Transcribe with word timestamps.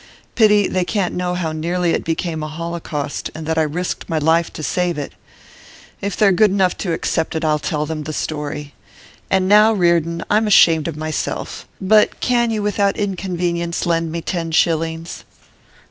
Pity 0.33 0.67
they 0.67 0.83
can't 0.83 1.13
know 1.13 1.35
how 1.35 1.51
nearly 1.51 1.91
it 1.91 2.03
became 2.03 2.41
a 2.41 2.47
holocaust, 2.47 3.29
and 3.35 3.45
that 3.45 3.59
I 3.59 3.61
risked 3.61 4.09
my 4.09 4.17
life 4.17 4.51
to 4.53 4.63
save 4.63 4.97
it. 4.97 5.13
If 6.01 6.17
they're 6.17 6.31
good 6.31 6.49
enough 6.49 6.75
to 6.79 6.91
accept 6.91 7.35
it 7.35 7.45
I'll 7.45 7.59
tell 7.59 7.85
them 7.85 8.01
the 8.05 8.11
story. 8.11 8.73
And 9.29 9.47
now, 9.47 9.73
Reardon, 9.73 10.23
I'm 10.27 10.47
ashamed 10.47 10.87
of 10.87 10.97
myself, 10.97 11.67
but 11.79 12.19
can 12.19 12.49
you 12.49 12.63
without 12.63 12.97
inconvenience 12.97 13.85
lend 13.85 14.11
me 14.11 14.21
ten 14.23 14.49
shillings? 14.49 15.23